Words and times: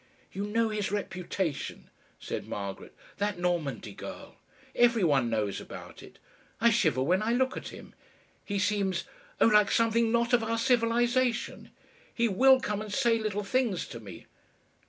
"You 0.31 0.47
know 0.47 0.69
his 0.69 0.91
reputation," 0.91 1.91
said 2.19 2.47
Margaret. 2.47 2.95
"That 3.17 3.37
Normandy 3.37 3.93
girl. 3.93 4.37
Every 4.73 5.03
one 5.03 5.29
knows 5.29 5.61
about 5.61 6.01
it. 6.01 6.17
I 6.59 6.71
shiver 6.71 7.03
when 7.03 7.21
I 7.21 7.33
look 7.33 7.55
at 7.55 7.67
him. 7.67 7.93
He 8.43 8.57
seems 8.57 9.03
oh! 9.39 9.45
like 9.45 9.69
something 9.69 10.11
not 10.11 10.33
of 10.33 10.41
OUR 10.43 10.57
civilisation. 10.57 11.69
He 12.15 12.27
WILL 12.27 12.61
come 12.61 12.81
and 12.81 12.91
say 12.91 13.19
little 13.19 13.43
things 13.43 13.85
to 13.89 13.99
me." 13.99 14.25